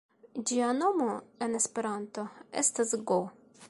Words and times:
Ĝia 0.51 0.69
nomo 0.77 1.11
en 1.47 1.55
Esperanto 1.61 2.27
estas 2.65 3.01
go. 3.13 3.23